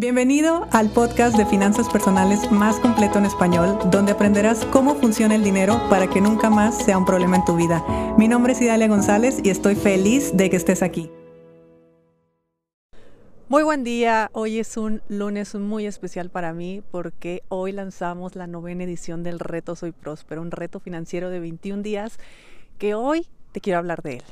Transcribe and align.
Bienvenido 0.00 0.66
al 0.72 0.88
podcast 0.88 1.36
de 1.36 1.44
finanzas 1.44 1.86
personales 1.90 2.50
más 2.50 2.80
completo 2.80 3.18
en 3.18 3.26
español, 3.26 3.78
donde 3.90 4.12
aprenderás 4.12 4.64
cómo 4.64 4.94
funciona 4.94 5.34
el 5.34 5.44
dinero 5.44 5.78
para 5.90 6.08
que 6.08 6.22
nunca 6.22 6.48
más 6.48 6.82
sea 6.82 6.96
un 6.96 7.04
problema 7.04 7.36
en 7.36 7.44
tu 7.44 7.54
vida. 7.54 7.84
Mi 8.16 8.26
nombre 8.26 8.54
es 8.54 8.62
Idalia 8.62 8.88
González 8.88 9.40
y 9.44 9.50
estoy 9.50 9.74
feliz 9.74 10.34
de 10.34 10.48
que 10.48 10.56
estés 10.56 10.82
aquí. 10.82 11.10
Muy 13.50 13.62
buen 13.62 13.84
día, 13.84 14.30
hoy 14.32 14.58
es 14.58 14.78
un 14.78 15.02
lunes 15.08 15.54
muy 15.54 15.84
especial 15.84 16.30
para 16.30 16.54
mí 16.54 16.82
porque 16.90 17.42
hoy 17.50 17.72
lanzamos 17.72 18.36
la 18.36 18.46
novena 18.46 18.84
edición 18.84 19.22
del 19.22 19.38
Reto 19.38 19.76
Soy 19.76 19.92
Próspero, 19.92 20.40
un 20.40 20.50
reto 20.50 20.80
financiero 20.80 21.28
de 21.28 21.40
21 21.40 21.82
días 21.82 22.18
que 22.78 22.94
hoy 22.94 23.26
te 23.52 23.60
quiero 23.60 23.78
hablar 23.78 24.00
de 24.00 24.14
él. 24.14 24.24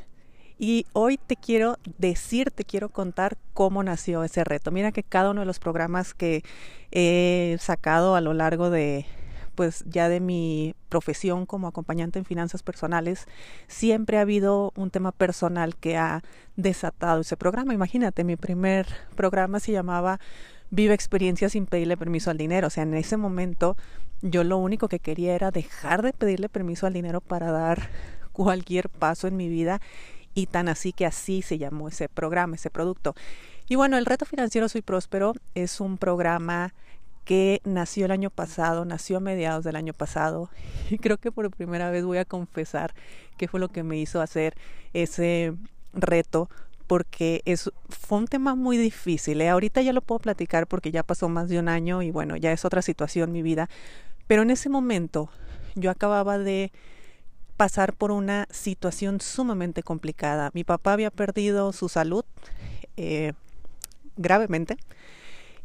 Y 0.59 0.87
hoy 0.93 1.19
te 1.19 1.37
quiero 1.37 1.79
decir, 1.99 2.51
te 2.51 2.65
quiero 2.65 2.89
contar 2.89 3.39
cómo 3.55 3.83
nació 3.83 4.25
ese 4.25 4.43
reto. 4.43 4.73
Mira 4.73 4.91
que 4.91 5.05
cada 5.05 5.31
uno 5.31 5.41
de 5.41 5.47
los 5.47 5.61
programas 5.61 6.15
que 6.15 6.43
he 6.91 7.57
sacado 7.61 8.17
a 8.17 8.21
lo 8.21 8.35
largo 8.35 8.71
de 8.71 9.07
pues 9.55 9.85
ya 9.89 10.09
de 10.09 10.21
mi 10.21 10.77
profesión 10.89 11.45
como 11.45 11.67
acompañante 11.67 12.21
en 12.21 12.25
finanzas 12.25 12.63
personales, 12.63 13.27
siempre 13.67 14.19
ha 14.19 14.21
habido 14.21 14.73
un 14.77 14.91
tema 14.91 15.11
personal 15.11 15.75
que 15.75 15.97
ha 15.97 16.23
desatado 16.55 17.23
ese 17.23 17.37
programa. 17.37 17.75
Imagínate, 17.75 18.23
mi 18.23 18.37
primer 18.37 18.87
programa 19.17 19.59
se 19.59 19.73
llamaba 19.73 20.21
Vive 20.71 20.95
experiencias 20.95 21.53
sin 21.53 21.67
pedirle 21.67 21.97
permiso 21.97 22.31
al 22.31 22.39
dinero. 22.39 22.69
O 22.69 22.71
sea, 22.71 22.85
en 22.85 22.95
ese 22.95 23.17
momento 23.17 23.77
yo 24.23 24.45
lo 24.45 24.59
único 24.59 24.87
que 24.87 25.01
quería 25.01 25.35
era 25.35 25.51
dejar 25.51 26.03
de 26.03 26.13
pedirle 26.13 26.49
permiso 26.49 26.87
al 26.87 26.93
dinero 26.93 27.21
para 27.21 27.51
dar 27.51 27.89
cualquier 28.31 28.89
paso 28.89 29.27
en 29.27 29.37
mi 29.37 29.49
vida 29.49 29.81
y 30.39 30.47
tan 30.47 30.69
así 30.69 30.93
que 30.93 31.05
así 31.05 31.43
se 31.43 31.59
llamó 31.59 31.89
ese 31.89 32.09
programa, 32.09 32.55
ese 32.55 32.71
producto. 32.71 33.17
Y 33.69 33.75
bueno, 33.75 33.99
el 33.99 34.07
reto 34.07 34.25
financiero 34.25 34.69
Soy 34.69 34.83
Próspero 34.83 35.35
es 35.57 35.81
un 35.81 35.99
programa 35.99 36.75
que 37.25 37.61
nació 37.65 38.05
el 38.05 38.13
año 38.13 38.31
pasado, 38.31 38.85
nació 38.85 39.17
a 39.17 39.21
mediados 39.21 39.65
del 39.65 39.75
año 39.75 39.95
pasado 39.95 40.49
y 40.91 40.99
creo 40.99 41.17
que 41.19 41.33
por 41.33 41.51
primera 41.51 41.91
vez 41.91 42.05
voy 42.05 42.19
a 42.19 42.25
confesar 42.25 42.95
qué 43.37 43.49
fue 43.49 43.59
lo 43.59 43.69
que 43.69 43.83
me 43.83 43.99
hizo 43.99 44.21
hacer 44.21 44.55
ese 44.93 45.55
reto 45.93 46.49
porque 46.87 47.43
es, 47.45 47.69
fue 47.89 48.19
un 48.19 48.29
tema 48.29 48.55
muy 48.55 48.77
difícil. 48.77 49.41
¿eh? 49.41 49.49
Ahorita 49.49 49.83
ya 49.83 49.93
lo 49.93 50.03
puedo 50.03 50.21
platicar 50.21 50.69
porque 50.69 50.93
ya 50.93 51.03
pasó 51.03 51.29
más 51.29 51.49
de 51.49 51.59
un 51.59 51.69
año 51.69 52.01
y 52.03 52.13
bueno, 52.13 52.37
ya 52.37 52.53
es 52.53 52.65
otra 52.65 52.81
situación 52.81 53.33
mi 53.33 53.43
vida. 53.43 53.69
Pero 54.29 54.43
en 54.43 54.51
ese 54.51 54.69
momento 54.69 55.31
yo 55.75 55.91
acababa 55.91 56.39
de 56.39 56.71
pasar 57.59 57.93
por 57.93 58.13
una 58.13 58.47
situación 58.51 59.21
sumamente 59.21 59.83
complicada. 59.83 60.51
Mi 60.55 60.63
papá 60.63 60.93
había 60.93 61.11
perdido 61.11 61.73
su 61.73 61.89
salud 61.89 62.25
eh, 62.97 63.33
gravemente 64.17 64.77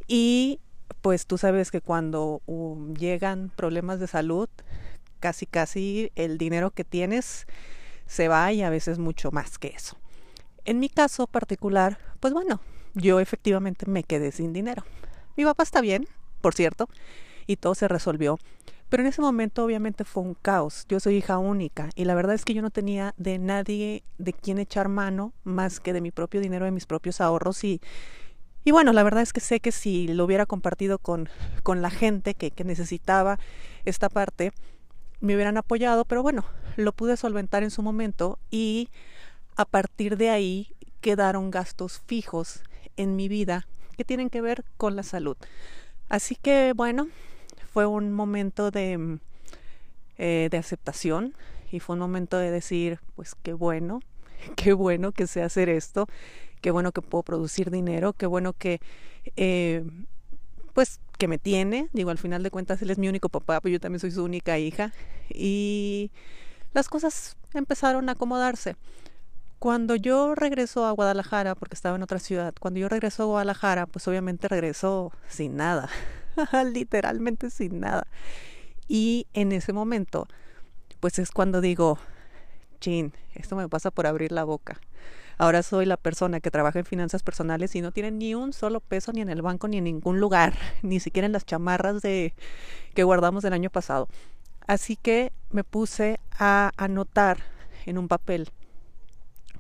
y 0.08 0.60
pues 1.02 1.28
tú 1.28 1.38
sabes 1.38 1.70
que 1.70 1.82
cuando 1.82 2.42
um, 2.48 2.96
llegan 2.96 3.52
problemas 3.56 4.00
de 4.00 4.08
salud, 4.08 4.50
casi 5.20 5.46
casi 5.46 6.12
el 6.16 6.40
dinero 6.40 6.72
que 6.72 6.84
tienes 6.84 7.46
se 8.08 8.28
va 8.28 8.52
y 8.52 8.64
a 8.64 8.72
veces 8.72 8.98
mucho 8.98 9.32
más 9.32 9.60
que 9.60 9.68
eso. 9.68 9.96
En 10.66 10.80
mi 10.80 10.90
caso 10.90 11.28
particular, 11.28 12.00
pues 12.20 12.34
bueno, 12.34 12.60
yo 12.96 13.20
efectivamente 13.20 13.86
me 13.86 14.04
quedé 14.04 14.32
sin 14.32 14.52
dinero. 14.52 14.84
Mi 15.38 15.44
papá 15.44 15.62
está 15.62 15.80
bien, 15.80 16.08
por 16.42 16.56
cierto, 16.56 16.90
y 17.46 17.58
todo 17.58 17.76
se 17.76 17.88
resolvió. 17.88 18.40
Pero 18.94 19.02
en 19.02 19.10
ese 19.10 19.24
momento 19.24 19.66
obviamente 19.66 20.04
fue 20.04 20.22
un 20.22 20.36
caos. 20.36 20.86
Yo 20.88 21.00
soy 21.00 21.16
hija 21.16 21.40
única 21.40 21.90
y 21.96 22.06
la 22.06 22.14
verdad 22.14 22.36
es 22.36 22.46
que 22.46 22.54
yo 22.54 22.62
no 22.62 22.70
tenía 22.70 23.16
de 23.18 23.40
nadie 23.40 24.04
de 24.20 24.34
quien 24.34 24.60
echar 24.60 24.88
mano 24.88 25.34
más 25.44 25.80
que 25.80 25.94
de 25.94 26.00
mi 26.00 26.12
propio 26.12 26.40
dinero, 26.40 26.66
de 26.66 26.70
mis 26.70 26.86
propios 26.86 27.20
ahorros 27.20 27.64
y, 27.64 27.82
y 28.64 28.70
bueno, 28.70 28.94
la 28.94 29.02
verdad 29.02 29.24
es 29.24 29.34
que 29.34 29.40
sé 29.40 29.60
que 29.62 29.72
si 29.72 30.08
lo 30.10 30.26
hubiera 30.26 30.46
compartido 30.46 31.00
con, 31.00 31.28
con 31.64 31.82
la 31.82 31.90
gente 31.90 32.36
que, 32.36 32.52
que 32.52 32.64
necesitaba 32.64 33.40
esta 33.84 34.10
parte, 34.10 34.52
me 35.22 35.34
hubieran 35.34 35.58
apoyado, 35.58 36.06
pero 36.06 36.22
bueno, 36.22 36.46
lo 36.76 36.92
pude 36.92 37.18
solventar 37.18 37.64
en 37.64 37.72
su 37.72 37.82
momento 37.82 38.38
y 38.52 38.90
a 39.56 39.66
partir 39.66 40.18
de 40.18 40.30
ahí 40.30 40.76
quedaron 41.02 41.50
gastos 41.50 42.04
fijos 42.06 42.62
en 42.96 43.16
mi 43.16 43.28
vida 43.28 43.66
que 43.98 44.06
tienen 44.06 44.30
que 44.30 44.42
ver 44.42 44.64
con 44.78 44.96
la 44.96 45.02
salud. 45.02 45.36
Así 46.10 46.36
que 46.36 46.74
bueno, 46.76 47.08
fue 47.74 47.88
un 47.88 48.14
momento 48.14 48.70
de, 48.70 49.18
eh, 50.20 50.48
de 50.52 50.58
aceptación 50.58 51.34
y 51.72 51.80
fue 51.80 51.96
un 51.96 52.00
momento 52.00 52.38
de 52.38 52.52
decir, 52.52 53.00
pues 53.16 53.34
qué 53.42 53.54
bueno, 53.54 54.00
qué 54.56 54.74
bueno 54.74 55.12
que 55.12 55.26
sé 55.26 55.42
hacer 55.42 55.70
esto, 55.70 56.08
qué 56.62 56.70
bueno 56.70 56.92
que 56.92 57.02
puedo 57.02 57.24
producir 57.24 57.72
dinero, 57.72 58.14
qué 58.14 58.28
bueno 58.28 58.54
que, 58.54 58.80
eh, 59.36 59.84
pues, 60.74 61.00
que 61.18 61.28
me 61.28 61.40
tiene. 61.40 61.90
Digo, 61.94 62.12
al 62.12 62.20
final 62.20 62.44
de 62.44 62.52
cuentas, 62.52 62.80
él 62.84 62.92
es 62.92 63.00
mi 63.00 63.10
único 63.10 63.30
papá, 63.30 63.60
pero 63.60 63.74
yo 63.74 63.80
también 63.80 64.00
soy 64.00 64.12
su 64.12 64.24
única 64.24 64.60
hija. 64.60 64.94
Y 65.30 66.12
las 66.74 66.90
cosas 66.90 67.38
empezaron 67.56 68.08
a 68.08 68.12
acomodarse. 68.12 68.76
Cuando 69.58 69.96
yo 69.96 70.36
regreso 70.36 70.86
a 70.86 70.92
Guadalajara, 70.92 71.56
porque 71.56 71.74
estaba 71.74 71.96
en 71.96 72.04
otra 72.04 72.20
ciudad, 72.20 72.54
cuando 72.60 72.80
yo 72.80 72.90
regreso 72.90 73.24
a 73.24 73.26
Guadalajara, 73.26 73.88
pues 73.88 74.08
obviamente 74.08 74.48
regreso 74.48 75.12
sin 75.28 75.56
nada, 75.56 75.90
literalmente 76.74 77.50
sin 77.50 77.80
nada. 77.80 78.08
Y 78.88 79.28
en 79.34 79.52
ese 79.52 79.74
momento, 79.74 80.28
pues 81.00 81.20
es 81.20 81.32
cuando 81.32 81.62
digo, 81.62 81.98
chin, 82.80 83.14
esto 83.34 83.56
me 83.56 83.70
pasa 83.70 83.92
por 83.92 84.08
abrir 84.08 84.32
la 84.32 84.44
boca. 84.44 84.80
Ahora 85.38 85.64
soy 85.64 85.86
la 85.86 85.98
persona 85.98 86.40
que 86.40 86.52
trabaja 86.52 86.80
en 86.80 86.86
finanzas 86.86 87.24
personales 87.24 87.76
y 87.76 87.82
no 87.82 87.92
tiene 87.92 88.12
ni 88.12 88.36
un 88.36 88.54
solo 88.54 88.80
peso 88.80 89.12
ni 89.12 89.22
en 89.22 89.30
el 89.30 89.42
banco 89.42 89.68
ni 89.68 89.78
en 89.78 89.86
ningún 89.86 90.20
lugar, 90.20 90.54
ni 90.84 91.00
siquiera 91.00 91.26
en 91.26 91.32
las 91.32 91.46
chamarras 91.46 92.02
de 92.02 92.34
que 92.94 93.04
guardamos 93.04 93.44
del 93.44 93.54
año 93.54 93.70
pasado. 93.70 94.08
Así 94.68 94.96
que 94.96 95.32
me 95.50 95.64
puse 95.64 96.20
a 96.38 96.72
anotar 96.78 97.40
en 97.86 97.98
un 97.98 98.08
papel 98.08 98.50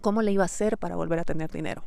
cómo 0.01 0.21
le 0.21 0.31
iba 0.31 0.43
a 0.43 0.45
hacer 0.45 0.77
para 0.77 0.95
volver 0.95 1.19
a 1.19 1.25
tener 1.25 1.51
dinero. 1.51 1.83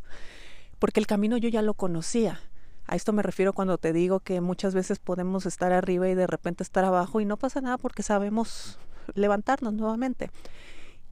Porque 0.78 1.00
el 1.00 1.06
camino 1.06 1.36
yo 1.36 1.48
ya 1.48 1.62
lo 1.62 1.74
conocía. 1.74 2.40
A 2.86 2.94
esto 2.94 3.12
me 3.12 3.22
refiero 3.22 3.52
cuando 3.52 3.78
te 3.78 3.92
digo 3.92 4.20
que 4.20 4.40
muchas 4.40 4.74
veces 4.74 4.98
podemos 4.98 5.44
estar 5.46 5.72
arriba 5.72 6.08
y 6.08 6.14
de 6.14 6.26
repente 6.26 6.62
estar 6.62 6.84
abajo 6.84 7.20
y 7.20 7.24
no 7.24 7.36
pasa 7.36 7.60
nada 7.60 7.78
porque 7.78 8.02
sabemos 8.02 8.78
levantarnos 9.14 9.72
nuevamente. 9.72 10.30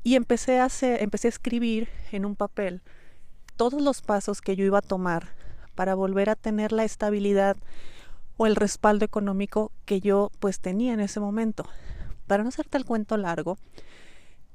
Y 0.05 0.17
empecé 0.17 0.61
a, 0.61 0.69
empecé 0.83 1.29
a 1.29 1.31
escribir 1.31 1.89
en 2.12 2.25
un 2.25 2.37
papel 2.37 2.83
todos 3.57 3.81
los 3.81 4.03
pasos 4.03 4.41
que 4.41 4.55
yo 4.57 4.65
iba 4.65 4.79
a 4.79 4.83
tomar 4.83 5.29
para 5.75 5.95
volver 5.95 6.31
a 6.31 6.37
tener 6.37 6.73
la 6.73 6.85
estabilidad 6.85 7.57
o 8.37 8.47
el 8.47 8.56
respaldo 8.56 9.05
económico 9.05 9.73
que 9.85 10.01
yo 10.01 10.31
pues 10.41 10.61
tenía 10.61 10.93
en 10.93 11.01
ese 11.01 11.21
momento. 11.21 11.67
Para 12.27 12.43
no 12.43 12.49
hacerte 12.51 12.79
el 12.79 12.85
cuento 12.85 13.17
largo, 13.17 13.59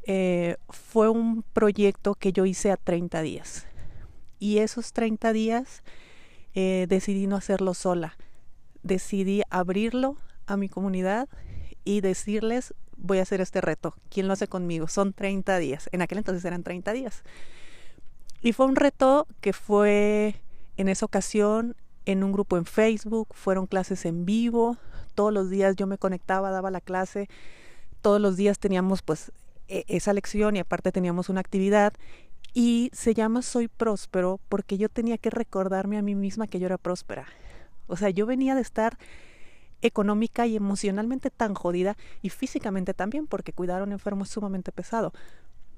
eh, 0.03 0.57
fue 0.69 1.09
un 1.09 1.44
proyecto 1.44 2.16
que 2.16 2.31
yo 2.31 2.46
hice 2.46 2.72
a 2.72 2.78
30 2.78 3.22
días. 3.22 3.66
Y 4.40 4.59
esos 4.59 4.94
30 4.94 5.34
días 5.34 5.84
eh, 6.54 6.86
decidí 6.90 7.28
no 7.28 7.36
hacerlo 7.36 7.74
sola. 7.74 8.18
Decidí 8.84 9.42
abrirlo 9.50 10.18
a 10.46 10.58
mi 10.58 10.70
comunidad 10.70 11.30
y 11.84 12.02
decirles, 12.02 12.74
voy 12.98 13.20
a 13.20 13.24
hacer 13.24 13.42
este 13.42 13.62
reto. 13.62 13.96
¿Quién 14.10 14.28
lo 14.28 14.34
hace 14.34 14.48
conmigo? 14.48 14.88
Son 14.88 15.14
30 15.14 15.58
días. 15.60 15.90
En 15.92 16.02
aquel 16.02 16.20
entonces 16.20 16.44
eran 16.46 16.64
30 16.64 16.94
días. 16.94 17.24
Y 18.42 18.54
fue 18.54 18.66
un 18.66 18.76
reto 18.76 19.28
que 19.42 19.54
fue 19.54 20.36
en 20.78 20.88
esa 20.88 21.06
ocasión 21.06 21.76
en 22.06 22.24
un 22.24 22.32
grupo 22.32 22.58
en 22.58 22.66
Facebook, 22.66 23.28
fueron 23.34 23.68
clases 23.68 24.06
en 24.06 24.26
vivo, 24.26 24.78
todos 25.14 25.34
los 25.34 25.50
días 25.50 25.76
yo 25.76 25.86
me 25.86 25.98
conectaba, 25.98 26.50
daba 26.50 26.72
la 26.72 26.81
clase, 26.81 27.28
todos 28.02 28.20
los 28.22 28.38
días 28.38 28.58
teníamos 28.58 29.02
pues 29.02 29.31
e, 29.68 29.84
esa 29.88 30.14
lección 30.14 30.56
y 30.56 30.60
aparte 30.60 30.92
teníamos 30.92 31.30
una 31.30 31.42
actividad 31.42 31.94
y 32.54 32.90
se 32.94 33.14
llama 33.14 33.42
Soy 33.42 33.68
próspero 33.68 34.40
porque 34.50 34.78
yo 34.78 34.90
tenía 34.90 35.18
que 35.18 35.30
recordarme 35.30 35.98
a 35.98 36.02
mí 36.02 36.16
misma 36.16 36.48
que 36.48 36.60
yo 36.60 36.66
era 36.66 36.78
próspera. 36.78 37.28
O 37.88 37.96
sea, 37.96 38.10
yo 38.10 38.26
venía 38.26 38.56
de 38.56 38.62
estar 38.62 38.98
económica 39.81 40.46
y 40.46 40.56
emocionalmente 40.56 41.30
tan 41.30 41.54
jodida 41.54 41.96
y 42.22 42.30
físicamente 42.30 42.94
también 42.94 43.28
porque 43.28 43.54
cuidar 43.54 43.81
a 43.81 43.84
un 43.84 43.92
enfermo 43.92 44.24
es 44.24 44.30
sumamente 44.30 44.72
pesado. 44.72 45.13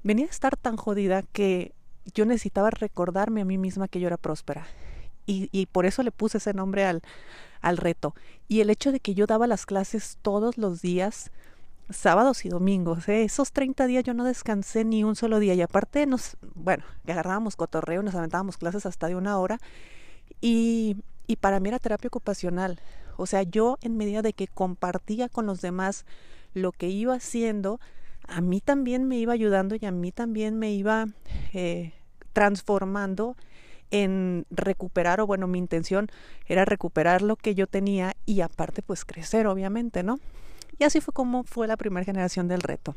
Venía 0.02 0.26
a 0.26 0.30
estar 0.30 0.56
tan 0.56 0.76
jodida 0.76 1.22
que 1.32 1.72
yo 2.14 2.24
necesitaba 2.26 2.70
recordarme 2.70 3.42
a 3.42 3.44
mí 3.44 3.58
misma 3.58 3.88
que 3.88 4.00
yo 4.00 4.08
era 4.08 4.16
próspera. 4.16 4.66
Y, 5.24 5.48
y 5.52 5.66
por 5.66 5.86
eso 5.86 6.02
le 6.02 6.10
puse 6.10 6.38
ese 6.38 6.52
nombre 6.52 6.84
al, 6.84 7.02
al 7.60 7.76
reto. 7.76 8.14
Y 8.48 8.60
el 8.60 8.70
hecho 8.70 8.90
de 8.90 9.00
que 9.00 9.14
yo 9.14 9.26
daba 9.26 9.46
las 9.46 9.66
clases 9.66 10.18
todos 10.20 10.58
los 10.58 10.82
días, 10.82 11.30
sábados 11.90 12.44
y 12.44 12.48
domingos, 12.48 13.08
¿eh? 13.08 13.24
esos 13.24 13.52
30 13.52 13.86
días 13.86 14.04
yo 14.04 14.14
no 14.14 14.24
descansé 14.24 14.84
ni 14.84 15.04
un 15.04 15.16
solo 15.16 15.38
día. 15.38 15.54
Y 15.54 15.62
aparte 15.62 16.06
nos, 16.06 16.36
bueno, 16.54 16.84
agarrábamos 17.06 17.56
cotorreo, 17.56 18.02
nos 18.02 18.14
aventábamos 18.14 18.56
clases 18.56 18.86
hasta 18.86 19.08
de 19.08 19.16
una 19.16 19.38
hora. 19.38 19.58
Y, 20.40 20.96
y 21.26 21.36
para 21.36 21.60
mí 21.60 21.68
era 21.68 21.78
terapia 21.78 22.08
ocupacional. 22.08 22.80
O 23.16 23.26
sea, 23.26 23.42
yo 23.42 23.78
en 23.82 23.96
medida 23.96 24.22
de 24.22 24.32
que 24.32 24.48
compartía 24.48 25.28
con 25.28 25.46
los 25.46 25.60
demás 25.60 26.06
lo 26.54 26.72
que 26.72 26.88
iba 26.88 27.14
haciendo, 27.14 27.80
a 28.28 28.40
mí 28.40 28.60
también 28.60 29.06
me 29.06 29.18
iba 29.18 29.32
ayudando 29.32 29.76
y 29.78 29.84
a 29.84 29.90
mí 29.90 30.12
también 30.12 30.58
me 30.58 30.72
iba 30.72 31.06
eh, 31.52 31.92
transformando 32.32 33.36
en 33.90 34.46
recuperar, 34.50 35.20
o 35.20 35.26
bueno, 35.26 35.46
mi 35.46 35.58
intención 35.58 36.08
era 36.46 36.64
recuperar 36.64 37.20
lo 37.20 37.36
que 37.36 37.54
yo 37.54 37.66
tenía 37.66 38.16
y 38.24 38.40
aparte 38.40 38.82
pues 38.82 39.04
crecer, 39.04 39.46
obviamente, 39.46 40.02
¿no? 40.02 40.18
Y 40.78 40.84
así 40.84 41.00
fue 41.00 41.12
como 41.12 41.44
fue 41.44 41.66
la 41.66 41.76
primera 41.76 42.04
generación 42.04 42.48
del 42.48 42.60
reto. 42.60 42.94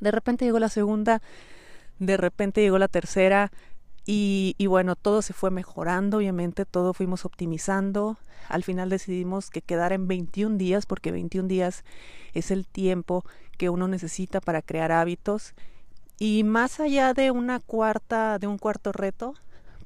De 0.00 0.10
repente 0.10 0.44
llegó 0.44 0.58
la 0.58 0.68
segunda, 0.68 1.22
de 1.98 2.16
repente 2.16 2.60
llegó 2.60 2.78
la 2.78 2.88
tercera 2.88 3.50
y, 4.10 4.54
bueno, 4.66 4.96
todo 4.96 5.20
se 5.20 5.34
fue 5.34 5.50
mejorando, 5.50 6.16
obviamente, 6.16 6.64
todo 6.64 6.94
fuimos 6.94 7.26
optimizando. 7.26 8.16
Al 8.48 8.64
final 8.64 8.88
decidimos 8.88 9.50
que 9.50 9.60
quedara 9.60 9.94
en 9.94 10.08
21 10.08 10.56
días, 10.56 10.86
porque 10.86 11.12
21 11.12 11.46
días 11.46 11.84
es 12.32 12.50
el 12.50 12.66
tiempo 12.66 13.22
que 13.58 13.68
uno 13.68 13.86
necesita 13.86 14.40
para 14.40 14.62
crear 14.62 14.92
hábitos. 14.92 15.52
Y 16.18 16.42
más 16.44 16.80
allá 16.80 17.12
de 17.12 17.30
una 17.30 17.60
cuarta, 17.60 18.38
de 18.38 18.46
un 18.46 18.56
cuarto 18.56 18.92
reto, 18.92 19.34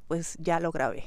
pues 0.07 0.37
ya 0.39 0.61
lo 0.61 0.71
grabé. 0.71 1.03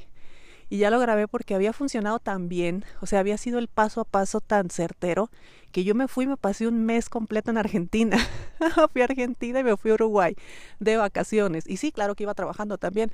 Y 0.69 0.79
ya 0.79 0.89
lo 0.89 0.99
grabé 0.99 1.27
porque 1.27 1.55
había 1.55 1.71
funcionado 1.71 2.19
tan 2.19 2.49
bien, 2.49 2.83
o 2.99 3.05
sea, 3.05 3.19
había 3.19 3.37
sido 3.37 3.57
el 3.57 3.67
paso 3.67 4.01
a 4.01 4.05
paso 4.05 4.41
tan 4.41 4.69
certero 4.69 5.29
que 5.71 5.83
yo 5.83 5.95
me 5.95 6.07
fui 6.07 6.25
y 6.25 6.27
me 6.27 6.37
pasé 6.37 6.67
un 6.67 6.85
mes 6.85 7.09
completo 7.09 7.51
en 7.51 7.57
Argentina. 7.57 8.17
fui 8.91 9.01
a 9.01 9.05
Argentina 9.05 9.59
y 9.59 9.63
me 9.63 9.77
fui 9.77 9.91
a 9.91 9.95
Uruguay 9.95 10.35
de 10.79 10.97
vacaciones. 10.97 11.65
Y 11.67 11.77
sí, 11.77 11.91
claro 11.91 12.15
que 12.15 12.23
iba 12.23 12.33
trabajando 12.33 12.77
también, 12.77 13.11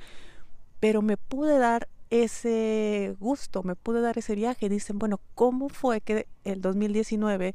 pero 0.80 1.02
me 1.02 1.16
pude 1.16 1.58
dar 1.58 1.88
ese 2.10 3.16
gusto, 3.20 3.62
me 3.62 3.76
pude 3.76 4.00
dar 4.00 4.18
ese 4.18 4.34
viaje. 4.34 4.68
Dicen, 4.68 4.98
bueno, 4.98 5.20
¿cómo 5.34 5.68
fue 5.68 6.00
que 6.00 6.26
el 6.44 6.60
2019 6.60 7.54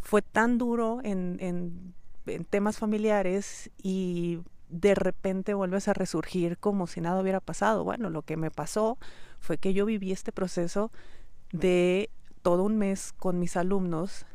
fue 0.00 0.22
tan 0.22 0.58
duro 0.58 1.00
en, 1.02 1.38
en, 1.40 1.94
en 2.26 2.44
temas 2.44 2.78
familiares 2.78 3.70
y 3.82 4.38
de 4.68 4.94
repente 4.94 5.54
vuelves 5.54 5.88
a 5.88 5.94
resurgir 5.94 6.58
como 6.58 6.86
si 6.86 7.00
nada 7.00 7.20
hubiera 7.20 7.40
pasado. 7.40 7.84
Bueno, 7.84 8.10
lo 8.10 8.22
que 8.22 8.36
me 8.36 8.50
pasó 8.50 8.98
fue 9.38 9.58
que 9.58 9.74
yo 9.74 9.86
viví 9.86 10.12
este 10.12 10.32
proceso 10.32 10.90
de 11.52 12.10
todo 12.42 12.64
un 12.64 12.78
mes 12.78 13.12
con 13.12 13.38
mis 13.38 13.56
alumnos 13.56 14.26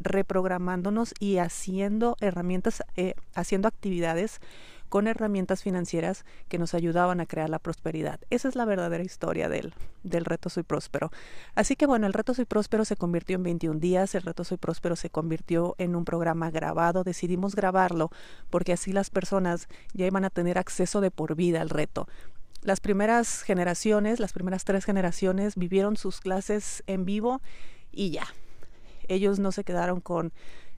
reprogramándonos 0.00 1.14
y 1.18 1.38
haciendo 1.38 2.16
herramientas, 2.20 2.82
eh, 2.96 3.14
haciendo 3.34 3.68
actividades 3.68 4.40
con 4.88 5.06
herramientas 5.06 5.62
financieras 5.62 6.24
que 6.48 6.58
nos 6.58 6.74
ayudaban 6.74 7.20
a 7.20 7.26
crear 7.26 7.50
la 7.50 7.58
prosperidad. 7.58 8.20
Esa 8.30 8.48
es 8.48 8.56
la 8.56 8.64
verdadera 8.64 9.02
historia 9.02 9.48
del, 9.48 9.74
del 10.02 10.24
reto 10.24 10.48
Soy 10.48 10.62
Próspero. 10.62 11.10
Así 11.54 11.76
que 11.76 11.86
bueno, 11.86 12.06
el 12.06 12.12
reto 12.12 12.34
Soy 12.34 12.44
Próspero 12.44 12.84
se 12.84 12.96
convirtió 12.96 13.36
en 13.36 13.42
21 13.42 13.80
días, 13.80 14.14
el 14.14 14.22
reto 14.22 14.44
Soy 14.44 14.56
Próspero 14.56 14.96
se 14.96 15.10
convirtió 15.10 15.74
en 15.78 15.96
un 15.96 16.04
programa 16.04 16.50
grabado, 16.50 17.04
decidimos 17.04 17.54
grabarlo 17.54 18.10
porque 18.50 18.72
así 18.72 18.92
las 18.92 19.10
personas 19.10 19.68
ya 19.92 20.06
iban 20.06 20.24
a 20.24 20.30
tener 20.30 20.58
acceso 20.58 21.00
de 21.00 21.10
por 21.10 21.34
vida 21.34 21.60
al 21.60 21.70
reto. 21.70 22.08
Las 22.62 22.80
primeras 22.80 23.42
generaciones, 23.42 24.18
las 24.18 24.32
primeras 24.32 24.64
tres 24.64 24.84
generaciones 24.84 25.54
vivieron 25.56 25.96
sus 25.96 26.20
clases 26.20 26.82
en 26.86 27.04
vivo 27.04 27.40
y 27.92 28.10
ya. 28.10 28.26
Ellos 29.08 29.38
no 29.38 29.52
se 29.52 29.62
quedaron 29.62 30.00
con 30.00 30.32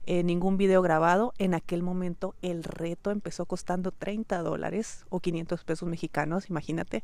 eh, 0.09 0.23
ningún 0.23 0.57
video 0.57 0.81
grabado. 0.81 1.35
En 1.37 1.53
aquel 1.53 1.83
momento 1.83 2.33
el 2.41 2.63
reto 2.63 3.11
empezó 3.11 3.45
costando 3.45 3.91
30 3.91 4.41
dólares 4.41 5.05
o 5.09 5.19
500 5.19 5.63
pesos 5.63 5.87
mexicanos, 5.87 6.49
imagínate. 6.49 7.03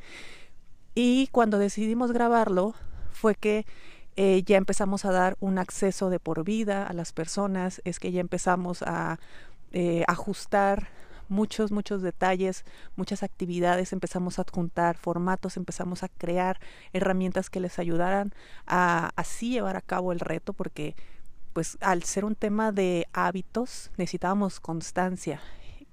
Y 0.95 1.27
cuando 1.27 1.59
decidimos 1.59 2.11
grabarlo 2.11 2.73
fue 3.11 3.35
que 3.35 3.67
eh, 4.15 4.41
ya 4.43 4.57
empezamos 4.57 5.05
a 5.05 5.11
dar 5.11 5.37
un 5.39 5.59
acceso 5.59 6.09
de 6.09 6.19
por 6.19 6.43
vida 6.43 6.87
a 6.87 6.93
las 6.93 7.13
personas, 7.13 7.79
es 7.85 7.99
que 7.99 8.11
ya 8.11 8.21
empezamos 8.21 8.81
a 8.81 9.19
eh, 9.71 10.03
ajustar 10.07 10.87
muchos, 11.29 11.71
muchos 11.71 12.01
detalles, 12.01 12.65
muchas 12.95 13.21
actividades, 13.21 13.93
empezamos 13.93 14.39
a 14.39 14.41
adjuntar 14.41 14.97
formatos, 14.97 15.57
empezamos 15.57 16.01
a 16.01 16.09
crear 16.09 16.59
herramientas 16.91 17.51
que 17.51 17.59
les 17.59 17.77
ayudaran 17.77 18.33
a 18.65 19.11
así 19.15 19.51
llevar 19.51 19.75
a 19.75 19.81
cabo 19.81 20.11
el 20.11 20.19
reto, 20.19 20.53
porque 20.53 20.95
pues 21.55 21.77
al 21.79 22.03
ser 22.03 22.25
un 22.25 22.35
tema 22.35 22.73
de 22.73 23.07
hábitos 23.13 23.89
necesitábamos 23.95 24.59
constancia, 24.59 25.39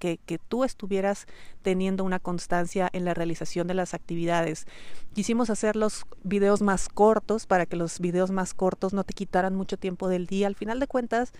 que, 0.00 0.18
que, 0.18 0.38
tú 0.38 0.64
estuvieras 0.64 1.28
teniendo 1.62 2.02
una 2.02 2.18
constancia 2.18 2.90
en 2.92 3.04
la 3.04 3.14
realización 3.14 3.68
de 3.68 3.74
las 3.74 3.94
actividades. 3.94 4.66
Quisimos 5.14 5.50
hacer 5.50 5.76
los 5.76 6.02
videos 6.24 6.62
más 6.62 6.88
cortos 6.88 7.46
para 7.46 7.64
que 7.66 7.76
los 7.76 8.00
videos 8.00 8.32
más 8.32 8.54
cortos 8.54 8.92
no 8.92 9.04
te 9.04 9.14
quitaran 9.14 9.54
mucho 9.54 9.76
tiempo 9.76 10.08
del 10.08 10.26
día. 10.26 10.48
Al 10.48 10.56
final 10.56 10.80
de 10.80 10.88
cuentas, 10.88 11.30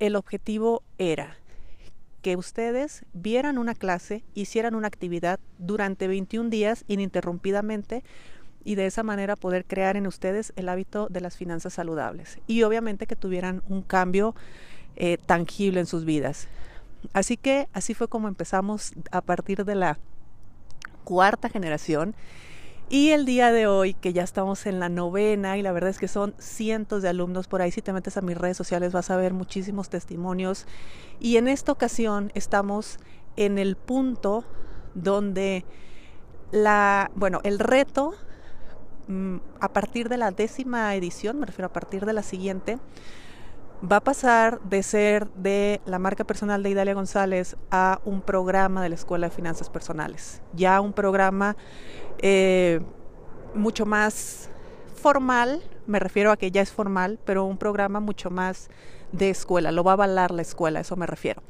el 0.00 0.16
objetivo 0.16 0.82
era 0.98 1.38
que 2.20 2.36
ustedes 2.36 3.06
vieran 3.14 3.56
una 3.56 3.74
clase, 3.74 4.22
hicieran 4.34 4.74
una 4.74 4.88
actividad 4.88 5.40
durante 5.56 6.08
21 6.08 6.50
días 6.50 6.84
ininterrumpidamente 6.88 8.04
y 8.66 8.74
de 8.74 8.86
esa 8.86 9.04
manera 9.04 9.36
poder 9.36 9.64
crear 9.64 9.96
en 9.96 10.08
ustedes 10.08 10.52
el 10.56 10.68
hábito 10.68 11.06
de 11.08 11.20
las 11.20 11.36
finanzas 11.36 11.72
saludables 11.72 12.38
y 12.48 12.64
obviamente 12.64 13.06
que 13.06 13.14
tuvieran 13.14 13.62
un 13.68 13.80
cambio 13.80 14.34
eh, 14.96 15.18
tangible 15.24 15.78
en 15.78 15.86
sus 15.86 16.04
vidas. 16.04 16.48
Así 17.12 17.36
que 17.36 17.68
así 17.72 17.94
fue 17.94 18.08
como 18.08 18.26
empezamos 18.26 18.92
a 19.12 19.20
partir 19.20 19.64
de 19.64 19.76
la 19.76 19.98
cuarta 21.04 21.48
generación 21.48 22.16
y 22.88 23.10
el 23.10 23.24
día 23.24 23.52
de 23.52 23.68
hoy, 23.68 23.94
que 23.94 24.12
ya 24.12 24.24
estamos 24.24 24.66
en 24.66 24.80
la 24.80 24.88
novena 24.88 25.56
y 25.56 25.62
la 25.62 25.70
verdad 25.70 25.90
es 25.90 25.98
que 25.98 26.08
son 26.08 26.34
cientos 26.38 27.02
de 27.02 27.08
alumnos 27.08 27.46
por 27.46 27.62
ahí, 27.62 27.70
si 27.70 27.82
te 27.82 27.92
metes 27.92 28.16
a 28.16 28.20
mis 28.20 28.36
redes 28.36 28.56
sociales 28.56 28.92
vas 28.92 29.10
a 29.10 29.16
ver 29.16 29.32
muchísimos 29.32 29.90
testimonios. 29.90 30.66
Y 31.20 31.36
en 31.36 31.46
esta 31.46 31.70
ocasión 31.70 32.32
estamos 32.34 32.98
en 33.36 33.58
el 33.58 33.76
punto 33.76 34.44
donde 34.94 35.64
la, 36.50 37.12
bueno, 37.14 37.40
el 37.44 37.60
reto 37.60 38.14
a 39.60 39.68
partir 39.72 40.08
de 40.08 40.16
la 40.16 40.30
décima 40.30 40.94
edición, 40.94 41.38
me 41.38 41.46
refiero 41.46 41.66
a 41.66 41.72
partir 41.72 42.06
de 42.06 42.12
la 42.12 42.22
siguiente, 42.22 42.78
va 43.80 43.96
a 43.96 44.00
pasar 44.00 44.60
de 44.62 44.82
ser 44.82 45.28
de 45.32 45.80
la 45.86 45.98
marca 45.98 46.24
personal 46.24 46.62
de 46.62 46.70
Idalia 46.70 46.94
González 46.94 47.56
a 47.70 48.00
un 48.04 48.22
programa 48.22 48.82
de 48.82 48.88
la 48.88 48.94
Escuela 48.94 49.28
de 49.28 49.34
Finanzas 49.34 49.70
Personales. 49.70 50.42
Ya 50.54 50.80
un 50.80 50.92
programa 50.92 51.56
eh, 52.18 52.80
mucho 53.54 53.86
más 53.86 54.48
formal, 54.94 55.62
me 55.86 55.98
refiero 55.98 56.32
a 56.32 56.36
que 56.36 56.50
ya 56.50 56.62
es 56.62 56.72
formal, 56.72 57.18
pero 57.24 57.44
un 57.44 57.58
programa 57.58 58.00
mucho 58.00 58.30
más 58.30 58.70
de 59.12 59.30
escuela, 59.30 59.70
lo 59.70 59.84
va 59.84 59.92
a 59.92 59.94
avalar 59.94 60.30
la 60.30 60.42
escuela, 60.42 60.80
eso 60.80 60.96
me 60.96 61.06
refiero. 61.06 61.42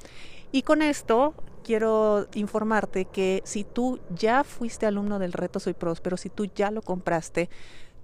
Y 0.52 0.62
con 0.62 0.82
esto 0.82 1.34
quiero 1.66 2.28
informarte 2.34 3.06
que 3.06 3.42
si 3.44 3.64
tú 3.64 3.98
ya 4.14 4.44
fuiste 4.44 4.86
alumno 4.86 5.18
del 5.18 5.32
reto 5.32 5.58
Soy 5.58 5.74
Próspero, 5.74 6.16
si 6.16 6.30
tú 6.30 6.44
ya 6.44 6.70
lo 6.70 6.80
compraste, 6.80 7.50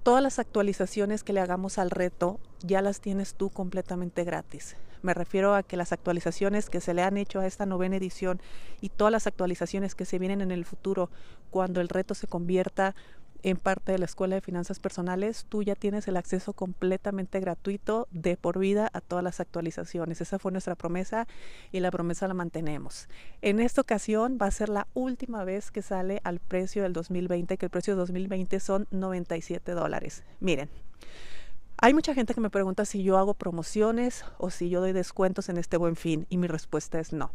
todas 0.02 0.20
las 0.20 0.40
actualizaciones 0.40 1.22
que 1.22 1.32
le 1.32 1.38
hagamos 1.38 1.78
al 1.78 1.90
reto 1.90 2.40
ya 2.64 2.82
las 2.82 3.00
tienes 3.00 3.34
tú 3.34 3.50
completamente 3.50 4.24
gratis. 4.24 4.74
Me 5.02 5.14
refiero 5.14 5.54
a 5.54 5.62
que 5.62 5.76
las 5.76 5.92
actualizaciones 5.92 6.68
que 6.70 6.80
se 6.80 6.92
le 6.92 7.02
han 7.02 7.16
hecho 7.16 7.38
a 7.38 7.46
esta 7.46 7.64
novena 7.64 7.94
edición 7.94 8.40
y 8.80 8.88
todas 8.88 9.12
las 9.12 9.28
actualizaciones 9.28 9.94
que 9.94 10.06
se 10.06 10.18
vienen 10.18 10.40
en 10.40 10.50
el 10.50 10.64
futuro 10.64 11.08
cuando 11.50 11.80
el 11.80 11.88
reto 11.88 12.14
se 12.14 12.26
convierta 12.26 12.96
en 13.42 13.56
parte 13.56 13.92
de 13.92 13.98
la 13.98 14.04
Escuela 14.04 14.36
de 14.36 14.40
Finanzas 14.40 14.78
Personales, 14.78 15.46
tú 15.48 15.62
ya 15.62 15.74
tienes 15.74 16.06
el 16.08 16.16
acceso 16.16 16.52
completamente 16.52 17.40
gratuito 17.40 18.08
de 18.10 18.36
por 18.36 18.58
vida 18.58 18.90
a 18.92 19.00
todas 19.00 19.24
las 19.24 19.40
actualizaciones. 19.40 20.20
Esa 20.20 20.38
fue 20.38 20.52
nuestra 20.52 20.74
promesa 20.74 21.26
y 21.72 21.80
la 21.80 21.90
promesa 21.90 22.28
la 22.28 22.34
mantenemos. 22.34 23.08
En 23.40 23.60
esta 23.60 23.80
ocasión 23.80 24.38
va 24.40 24.46
a 24.46 24.50
ser 24.50 24.68
la 24.68 24.86
última 24.94 25.44
vez 25.44 25.70
que 25.70 25.82
sale 25.82 26.20
al 26.24 26.38
precio 26.38 26.82
del 26.82 26.92
2020, 26.92 27.56
que 27.56 27.66
el 27.66 27.70
precio 27.70 27.94
del 27.94 28.00
2020 28.00 28.60
son 28.60 28.86
97 28.90 29.72
dólares. 29.72 30.22
Miren. 30.40 30.68
Hay 31.84 31.94
mucha 31.94 32.14
gente 32.14 32.32
que 32.32 32.40
me 32.40 32.48
pregunta 32.48 32.84
si 32.84 33.02
yo 33.02 33.18
hago 33.18 33.34
promociones 33.34 34.24
o 34.38 34.50
si 34.50 34.68
yo 34.68 34.80
doy 34.80 34.92
descuentos 34.92 35.48
en 35.48 35.56
este 35.56 35.76
buen 35.76 35.96
fin 35.96 36.26
y 36.30 36.36
mi 36.36 36.46
respuesta 36.46 37.00
es 37.00 37.12
no. 37.12 37.32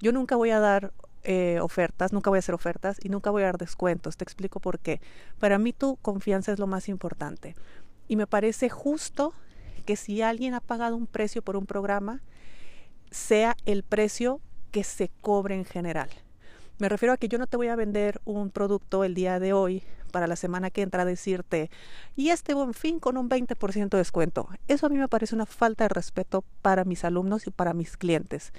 Yo 0.00 0.10
nunca 0.10 0.34
voy 0.34 0.50
a 0.50 0.58
dar 0.58 0.92
eh, 1.24 1.58
ofertas, 1.60 2.12
nunca 2.12 2.30
voy 2.30 2.36
a 2.36 2.40
hacer 2.40 2.54
ofertas 2.54 2.98
y 3.02 3.08
nunca 3.08 3.30
voy 3.30 3.42
a 3.42 3.46
dar 3.46 3.58
descuentos. 3.58 4.16
Te 4.16 4.24
explico 4.24 4.60
por 4.60 4.78
qué. 4.78 5.00
Para 5.38 5.58
mí 5.58 5.72
tu 5.72 5.96
confianza 5.96 6.52
es 6.52 6.58
lo 6.58 6.66
más 6.66 6.88
importante. 6.88 7.54
Y 8.08 8.16
me 8.16 8.26
parece 8.26 8.68
justo 8.68 9.32
que 9.86 9.96
si 9.96 10.22
alguien 10.22 10.54
ha 10.54 10.60
pagado 10.60 10.96
un 10.96 11.06
precio 11.06 11.42
por 11.42 11.56
un 11.56 11.66
programa, 11.66 12.20
sea 13.10 13.56
el 13.64 13.82
precio 13.82 14.40
que 14.70 14.84
se 14.84 15.10
cobre 15.20 15.54
en 15.54 15.64
general. 15.64 16.10
Me 16.78 16.88
refiero 16.88 17.12
a 17.12 17.16
que 17.16 17.28
yo 17.28 17.38
no 17.38 17.46
te 17.46 17.56
voy 17.56 17.68
a 17.68 17.76
vender 17.76 18.20
un 18.24 18.50
producto 18.50 19.04
el 19.04 19.14
día 19.14 19.38
de 19.38 19.52
hoy 19.52 19.82
para 20.10 20.26
la 20.26 20.36
semana 20.36 20.70
que 20.70 20.82
entra 20.82 21.02
a 21.02 21.06
decirte, 21.06 21.70
y 22.14 22.30
este 22.30 22.54
buen 22.54 22.72
fin 22.72 23.00
con 23.00 23.16
un 23.16 23.28
20% 23.28 23.88
de 23.88 23.98
descuento. 23.98 24.48
Eso 24.68 24.86
a 24.86 24.88
mí 24.88 24.96
me 24.96 25.08
parece 25.08 25.34
una 25.34 25.46
falta 25.46 25.84
de 25.84 25.88
respeto 25.88 26.44
para 26.62 26.84
mis 26.84 27.04
alumnos 27.04 27.48
y 27.48 27.50
para 27.50 27.74
mis 27.74 27.96
clientes 27.96 28.52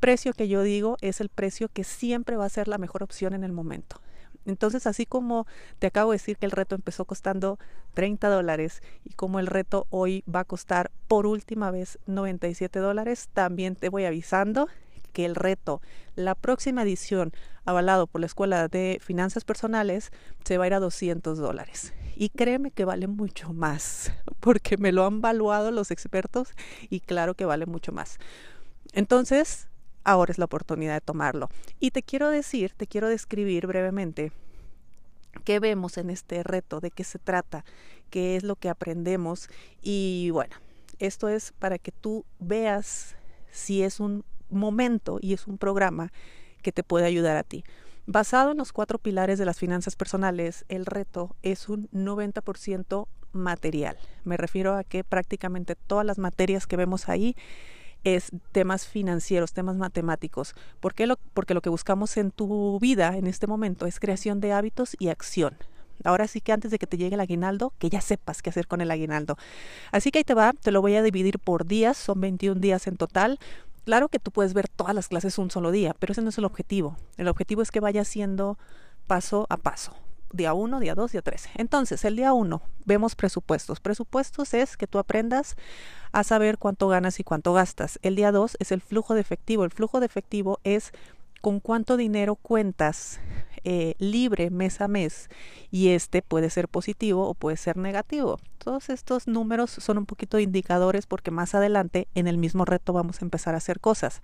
precio 0.00 0.32
que 0.32 0.48
yo 0.48 0.62
digo 0.62 0.96
es 1.00 1.20
el 1.20 1.28
precio 1.28 1.68
que 1.68 1.84
siempre 1.84 2.36
va 2.36 2.46
a 2.46 2.50
ser 2.50 2.66
la 2.66 2.78
mejor 2.78 3.02
opción 3.02 3.34
en 3.34 3.44
el 3.44 3.52
momento. 3.52 4.00
Entonces, 4.46 4.86
así 4.86 5.04
como 5.06 5.46
te 5.78 5.86
acabo 5.86 6.10
de 6.10 6.16
decir 6.16 6.38
que 6.38 6.46
el 6.46 6.52
reto 6.52 6.74
empezó 6.74 7.04
costando 7.04 7.58
30 7.94 8.28
dólares 8.28 8.82
y 9.04 9.12
como 9.12 9.38
el 9.38 9.46
reto 9.46 9.86
hoy 9.90 10.24
va 10.32 10.40
a 10.40 10.44
costar 10.44 10.90
por 11.08 11.26
última 11.26 11.70
vez 11.70 11.98
97 12.06 12.78
dólares, 12.78 13.28
también 13.32 13.76
te 13.76 13.90
voy 13.90 14.06
avisando 14.06 14.68
que 15.12 15.24
el 15.26 15.34
reto, 15.34 15.82
la 16.14 16.34
próxima 16.34 16.82
edición, 16.82 17.32
avalado 17.64 18.06
por 18.06 18.20
la 18.20 18.26
Escuela 18.26 18.68
de 18.68 18.98
Finanzas 19.02 19.44
Personales, 19.44 20.10
se 20.44 20.56
va 20.56 20.64
a 20.64 20.66
ir 20.68 20.74
a 20.74 20.80
200 20.80 21.38
dólares. 21.38 21.92
Y 22.16 22.30
créeme 22.30 22.70
que 22.70 22.84
vale 22.84 23.06
mucho 23.06 23.52
más, 23.52 24.12
porque 24.40 24.76
me 24.78 24.92
lo 24.92 25.04
han 25.04 25.20
valuado 25.20 25.70
los 25.70 25.90
expertos 25.90 26.50
y 26.88 27.00
claro 27.00 27.34
que 27.34 27.44
vale 27.44 27.66
mucho 27.66 27.92
más. 27.92 28.18
Entonces, 28.92 29.69
ahora 30.04 30.32
es 30.32 30.38
la 30.38 30.44
oportunidad 30.46 30.94
de 30.94 31.00
tomarlo. 31.00 31.48
Y 31.78 31.90
te 31.90 32.02
quiero 32.02 32.28
decir, 32.28 32.72
te 32.76 32.86
quiero 32.86 33.08
describir 33.08 33.66
brevemente 33.66 34.32
qué 35.44 35.60
vemos 35.60 35.98
en 35.98 36.10
este 36.10 36.42
reto, 36.42 36.80
de 36.80 36.90
qué 36.90 37.04
se 37.04 37.18
trata, 37.18 37.64
qué 38.10 38.36
es 38.36 38.42
lo 38.42 38.56
que 38.56 38.68
aprendemos. 38.68 39.48
Y 39.82 40.30
bueno, 40.30 40.56
esto 40.98 41.28
es 41.28 41.52
para 41.58 41.78
que 41.78 41.92
tú 41.92 42.24
veas 42.38 43.16
si 43.50 43.82
es 43.82 44.00
un 44.00 44.24
momento 44.50 45.18
y 45.20 45.32
es 45.32 45.46
un 45.46 45.58
programa 45.58 46.12
que 46.62 46.72
te 46.72 46.82
puede 46.82 47.06
ayudar 47.06 47.36
a 47.36 47.42
ti. 47.42 47.64
Basado 48.06 48.52
en 48.52 48.58
los 48.58 48.72
cuatro 48.72 48.98
pilares 48.98 49.38
de 49.38 49.44
las 49.44 49.58
finanzas 49.58 49.94
personales, 49.94 50.64
el 50.68 50.86
reto 50.86 51.36
es 51.42 51.68
un 51.68 51.88
90% 51.90 53.06
material. 53.32 53.96
Me 54.24 54.36
refiero 54.36 54.74
a 54.74 54.84
que 54.84 55.04
prácticamente 55.04 55.76
todas 55.76 56.04
las 56.04 56.18
materias 56.18 56.66
que 56.66 56.76
vemos 56.76 57.08
ahí 57.08 57.36
es 58.04 58.30
temas 58.52 58.86
financieros, 58.86 59.52
temas 59.52 59.76
matemáticos. 59.76 60.54
¿Por 60.80 60.94
qué 60.94 61.06
lo, 61.06 61.16
porque 61.34 61.54
lo 61.54 61.62
que 61.62 61.70
buscamos 61.70 62.16
en 62.16 62.30
tu 62.30 62.78
vida 62.80 63.16
en 63.16 63.26
este 63.26 63.46
momento 63.46 63.86
es 63.86 64.00
creación 64.00 64.40
de 64.40 64.52
hábitos 64.52 64.96
y 64.98 65.08
acción. 65.08 65.56
Ahora 66.04 66.26
sí 66.28 66.40
que 66.40 66.52
antes 66.52 66.70
de 66.70 66.78
que 66.78 66.86
te 66.86 66.96
llegue 66.96 67.14
el 67.14 67.20
aguinaldo, 67.20 67.74
que 67.78 67.90
ya 67.90 68.00
sepas 68.00 68.40
qué 68.40 68.50
hacer 68.50 68.66
con 68.66 68.80
el 68.80 68.90
aguinaldo. 68.90 69.36
Así 69.92 70.10
que 70.10 70.18
ahí 70.18 70.24
te 70.24 70.34
va, 70.34 70.54
te 70.54 70.70
lo 70.70 70.80
voy 70.80 70.94
a 70.96 71.02
dividir 71.02 71.38
por 71.38 71.66
días, 71.66 71.96
son 71.98 72.20
21 72.20 72.60
días 72.60 72.86
en 72.86 72.96
total. 72.96 73.38
Claro 73.84 74.08
que 74.08 74.18
tú 74.18 74.30
puedes 74.30 74.54
ver 74.54 74.68
todas 74.68 74.94
las 74.94 75.08
clases 75.08 75.36
un 75.38 75.50
solo 75.50 75.70
día, 75.70 75.94
pero 75.98 76.12
ese 76.12 76.22
no 76.22 76.30
es 76.30 76.38
el 76.38 76.44
objetivo. 76.44 76.96
El 77.18 77.28
objetivo 77.28 77.60
es 77.60 77.70
que 77.70 77.80
vaya 77.80 78.04
siendo 78.04 78.58
paso 79.06 79.46
a 79.50 79.56
paso 79.56 79.92
día 80.32 80.54
1, 80.54 80.80
día 80.80 80.94
2, 80.94 81.12
día 81.12 81.22
3. 81.22 81.48
Entonces, 81.56 82.04
el 82.04 82.16
día 82.16 82.32
1 82.32 82.62
vemos 82.84 83.14
presupuestos. 83.14 83.80
Presupuestos 83.80 84.54
es 84.54 84.76
que 84.76 84.86
tú 84.86 84.98
aprendas 84.98 85.56
a 86.12 86.24
saber 86.24 86.58
cuánto 86.58 86.88
ganas 86.88 87.20
y 87.20 87.24
cuánto 87.24 87.52
gastas. 87.52 87.98
El 88.02 88.16
día 88.16 88.32
2 88.32 88.56
es 88.60 88.72
el 88.72 88.80
flujo 88.80 89.14
de 89.14 89.20
efectivo. 89.20 89.64
El 89.64 89.70
flujo 89.70 90.00
de 90.00 90.06
efectivo 90.06 90.60
es 90.64 90.92
con 91.40 91.60
cuánto 91.60 91.96
dinero 91.96 92.36
cuentas 92.36 93.18
eh, 93.64 93.94
libre 93.98 94.50
mes 94.50 94.80
a 94.80 94.88
mes 94.88 95.28
y 95.70 95.88
este 95.88 96.22
puede 96.22 96.48
ser 96.48 96.68
positivo 96.68 97.28
o 97.28 97.34
puede 97.34 97.56
ser 97.56 97.76
negativo. 97.76 98.38
Todos 98.58 98.88
estos 98.88 99.26
números 99.26 99.70
son 99.70 99.98
un 99.98 100.06
poquito 100.06 100.38
indicadores 100.38 101.06
porque 101.06 101.30
más 101.30 101.54
adelante 101.54 102.08
en 102.14 102.26
el 102.26 102.38
mismo 102.38 102.64
reto 102.64 102.92
vamos 102.92 103.20
a 103.20 103.24
empezar 103.24 103.54
a 103.54 103.58
hacer 103.58 103.80
cosas. 103.80 104.22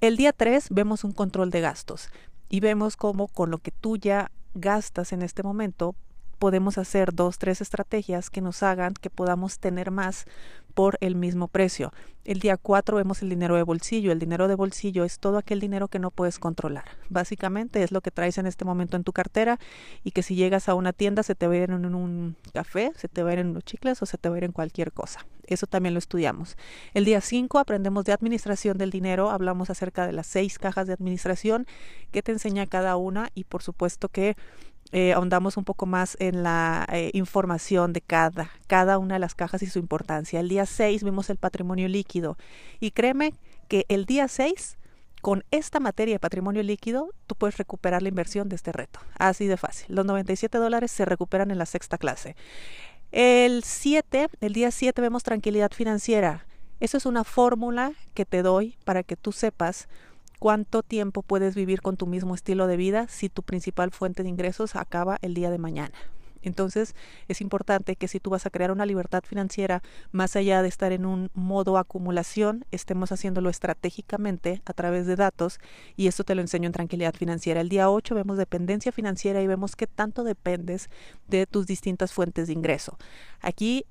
El 0.00 0.16
día 0.16 0.32
3 0.32 0.68
vemos 0.70 1.04
un 1.04 1.12
control 1.12 1.50
de 1.50 1.60
gastos 1.60 2.10
y 2.48 2.60
vemos 2.60 2.96
cómo 2.96 3.28
con 3.28 3.50
lo 3.50 3.58
que 3.58 3.70
tú 3.70 3.96
ya 3.96 4.30
gastas 4.54 5.12
en 5.12 5.22
este 5.22 5.42
momento, 5.42 5.94
podemos 6.40 6.78
hacer 6.78 7.14
dos, 7.14 7.38
tres 7.38 7.60
estrategias 7.60 8.30
que 8.30 8.40
nos 8.40 8.62
hagan 8.62 8.94
que 8.94 9.10
podamos 9.10 9.58
tener 9.58 9.90
más 9.90 10.24
por 10.72 10.96
el 11.02 11.14
mismo 11.14 11.48
precio. 11.48 11.92
El 12.24 12.40
día 12.40 12.56
4 12.56 12.96
vemos 12.96 13.20
el 13.20 13.28
dinero 13.28 13.56
de 13.56 13.62
bolsillo. 13.62 14.10
El 14.10 14.18
dinero 14.18 14.48
de 14.48 14.54
bolsillo 14.54 15.04
es 15.04 15.18
todo 15.18 15.36
aquel 15.36 15.60
dinero 15.60 15.88
que 15.88 15.98
no 15.98 16.10
puedes 16.10 16.38
controlar. 16.38 16.84
Básicamente 17.10 17.82
es 17.82 17.92
lo 17.92 18.00
que 18.00 18.10
traes 18.10 18.38
en 18.38 18.46
este 18.46 18.64
momento 18.64 18.96
en 18.96 19.04
tu 19.04 19.12
cartera 19.12 19.58
y 20.02 20.12
que 20.12 20.22
si 20.22 20.34
llegas 20.34 20.70
a 20.70 20.74
una 20.74 20.94
tienda 20.94 21.22
se 21.22 21.34
te 21.34 21.46
va 21.46 21.52
a 21.52 21.56
ir 21.58 21.70
en 21.70 21.94
un 21.94 22.36
café, 22.54 22.92
se 22.96 23.08
te 23.08 23.22
va 23.22 23.30
a 23.30 23.32
ir 23.34 23.40
en 23.40 23.48
unos 23.48 23.64
chicles 23.64 24.00
o 24.00 24.06
se 24.06 24.16
te 24.16 24.30
va 24.30 24.36
a 24.36 24.38
ir 24.38 24.44
en 24.44 24.52
cualquier 24.52 24.92
cosa. 24.92 25.26
Eso 25.46 25.66
también 25.66 25.92
lo 25.92 25.98
estudiamos. 25.98 26.56
El 26.94 27.04
día 27.04 27.20
5 27.20 27.58
aprendemos 27.58 28.06
de 28.06 28.12
administración 28.12 28.78
del 28.78 28.90
dinero. 28.90 29.30
Hablamos 29.30 29.68
acerca 29.68 30.06
de 30.06 30.12
las 30.12 30.26
seis 30.26 30.58
cajas 30.58 30.86
de 30.86 30.94
administración 30.94 31.66
que 32.12 32.22
te 32.22 32.32
enseña 32.32 32.66
cada 32.66 32.96
una 32.96 33.28
y 33.34 33.44
por 33.44 33.62
supuesto 33.62 34.08
que 34.08 34.36
eh, 34.92 35.12
ahondamos 35.12 35.56
un 35.56 35.64
poco 35.64 35.86
más 35.86 36.16
en 36.20 36.42
la 36.42 36.86
eh, 36.92 37.10
información 37.14 37.92
de 37.92 38.00
cada, 38.00 38.50
cada 38.66 38.98
una 38.98 39.14
de 39.14 39.20
las 39.20 39.34
cajas 39.34 39.62
y 39.62 39.66
su 39.66 39.78
importancia. 39.78 40.40
El 40.40 40.48
día 40.48 40.66
6 40.66 41.04
vimos 41.04 41.30
el 41.30 41.36
patrimonio 41.36 41.88
líquido 41.88 42.36
y 42.80 42.90
créeme 42.90 43.34
que 43.68 43.86
el 43.88 44.04
día 44.04 44.26
6 44.26 44.78
con 45.20 45.44
esta 45.50 45.80
materia 45.80 46.14
de 46.14 46.18
patrimonio 46.18 46.62
líquido, 46.62 47.10
tú 47.26 47.34
puedes 47.34 47.58
recuperar 47.58 48.02
la 48.02 48.08
inversión 48.08 48.48
de 48.48 48.56
este 48.56 48.72
reto. 48.72 49.00
Así 49.18 49.46
de 49.46 49.56
fácil. 49.56 49.94
Los 49.94 50.06
97 50.06 50.56
dólares 50.58 50.90
se 50.90 51.04
recuperan 51.04 51.50
en 51.50 51.58
la 51.58 51.66
sexta 51.66 51.98
clase. 51.98 52.36
El 53.12 53.62
7, 53.62 54.28
el 54.40 54.52
día 54.52 54.70
7 54.70 55.00
vemos 55.02 55.22
tranquilidad 55.22 55.72
financiera. 55.72 56.46
Eso 56.80 56.96
es 56.96 57.04
una 57.04 57.24
fórmula 57.24 57.92
que 58.14 58.24
te 58.24 58.42
doy 58.42 58.78
para 58.84 59.02
que 59.02 59.16
tú 59.16 59.32
sepas 59.32 59.88
cuánto 60.40 60.82
tiempo 60.82 61.22
puedes 61.22 61.54
vivir 61.54 61.82
con 61.82 61.96
tu 61.96 62.08
mismo 62.08 62.34
estilo 62.34 62.66
de 62.66 62.76
vida 62.76 63.06
si 63.08 63.28
tu 63.28 63.42
principal 63.44 63.92
fuente 63.92 64.24
de 64.24 64.30
ingresos 64.30 64.74
acaba 64.74 65.18
el 65.20 65.34
día 65.34 65.50
de 65.50 65.58
mañana. 65.58 65.94
Entonces 66.42 66.94
es 67.28 67.42
importante 67.42 67.96
que 67.96 68.08
si 68.08 68.18
tú 68.18 68.30
vas 68.30 68.46
a 68.46 68.50
crear 68.50 68.72
una 68.72 68.86
libertad 68.86 69.22
financiera, 69.22 69.82
más 70.10 70.36
allá 70.36 70.62
de 70.62 70.68
estar 70.68 70.92
en 70.92 71.04
un 71.04 71.30
modo 71.34 71.76
acumulación, 71.76 72.64
estemos 72.70 73.12
haciéndolo 73.12 73.50
estratégicamente 73.50 74.62
a 74.64 74.72
través 74.72 75.06
de 75.06 75.16
datos 75.16 75.60
y 75.94 76.06
esto 76.06 76.24
te 76.24 76.34
lo 76.34 76.40
enseño 76.40 76.66
en 76.66 76.72
tranquilidad 76.72 77.14
financiera. 77.14 77.60
El 77.60 77.68
día 77.68 77.90
8 77.90 78.14
vemos 78.14 78.38
dependencia 78.38 78.92
financiera 78.92 79.42
y 79.42 79.46
vemos 79.46 79.76
qué 79.76 79.86
tanto 79.86 80.24
dependes 80.24 80.88
de 81.28 81.46
tus 81.46 81.66
distintas 81.66 82.14
fuentes 82.14 82.46
de 82.46 82.54
ingreso. 82.54 82.96
Aquí 83.42 83.84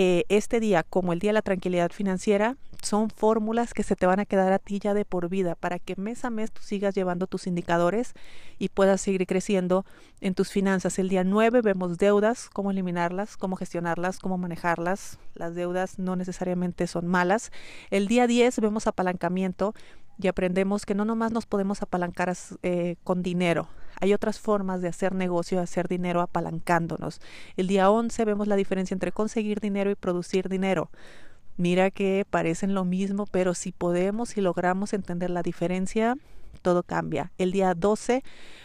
eh, 0.00 0.26
este 0.28 0.60
día 0.60 0.84
como 0.84 1.12
el 1.12 1.18
Día 1.18 1.30
de 1.30 1.34
la 1.34 1.42
Tranquilidad 1.42 1.90
Financiera 1.90 2.56
son 2.80 3.10
fórmulas 3.10 3.74
que 3.74 3.82
se 3.82 3.96
te 3.96 4.06
van 4.06 4.20
a 4.20 4.26
quedar 4.26 4.52
a 4.52 4.60
ti 4.60 4.78
ya 4.78 4.94
de 4.94 5.04
por 5.04 5.28
vida 5.28 5.56
para 5.56 5.80
que 5.80 5.96
mes 5.96 6.24
a 6.24 6.30
mes 6.30 6.52
tú 6.52 6.62
sigas 6.62 6.94
llevando 6.94 7.26
tus 7.26 7.48
indicadores 7.48 8.14
y 8.60 8.68
puedas 8.68 9.00
seguir 9.00 9.26
creciendo 9.26 9.84
en 10.20 10.34
tus 10.34 10.52
finanzas. 10.52 11.00
El 11.00 11.08
día 11.08 11.24
9 11.24 11.62
vemos 11.62 11.98
deudas, 11.98 12.48
cómo 12.48 12.70
eliminarlas, 12.70 13.36
cómo 13.36 13.56
gestionarlas, 13.56 14.20
cómo 14.20 14.38
manejarlas. 14.38 15.18
Las 15.34 15.56
deudas 15.56 15.98
no 15.98 16.14
necesariamente 16.14 16.86
son 16.86 17.08
malas. 17.08 17.50
El 17.90 18.06
día 18.06 18.28
10 18.28 18.60
vemos 18.60 18.86
apalancamiento 18.86 19.74
y 20.20 20.26
aprendemos 20.28 20.84
que 20.84 20.94
no 20.94 21.04
nomás 21.04 21.32
nos 21.32 21.46
podemos 21.46 21.82
apalancar 21.82 22.34
eh, 22.62 22.96
con 23.04 23.22
dinero, 23.22 23.68
hay 24.00 24.14
otras 24.14 24.38
formas 24.38 24.80
de 24.80 24.88
hacer 24.88 25.14
negocio, 25.14 25.58
de 25.58 25.64
hacer 25.64 25.88
dinero 25.88 26.20
apalancándonos. 26.20 27.20
El 27.56 27.66
día 27.66 27.90
11 27.90 28.24
vemos 28.24 28.46
la 28.46 28.56
diferencia 28.56 28.94
entre 28.94 29.12
conseguir 29.12 29.60
dinero 29.60 29.90
y 29.90 29.96
producir 29.96 30.48
dinero. 30.48 30.90
Mira 31.56 31.90
que 31.90 32.24
parecen 32.28 32.74
lo 32.74 32.84
mismo, 32.84 33.26
pero 33.26 33.54
si 33.54 33.72
podemos 33.72 34.36
y 34.36 34.40
logramos 34.40 34.92
entender 34.92 35.30
la 35.30 35.42
diferencia, 35.42 36.16
todo 36.68 36.82
cambia. 36.82 37.32
El 37.38 37.50
día 37.50 37.72
12 37.74 38.22